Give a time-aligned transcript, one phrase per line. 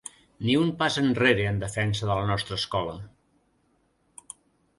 [0.45, 2.97] Ni un pas enrere en defensa de la nostra escola!